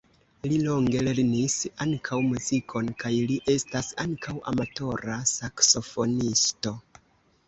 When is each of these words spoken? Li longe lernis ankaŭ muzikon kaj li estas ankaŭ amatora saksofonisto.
Li 0.51 0.55
longe 0.67 1.01
lernis 1.07 1.57
ankaŭ 1.83 2.17
muzikon 2.29 2.89
kaj 3.03 3.11
li 3.31 3.35
estas 3.55 3.89
ankaŭ 4.05 4.33
amatora 4.53 5.19
saksofonisto. 5.33 6.75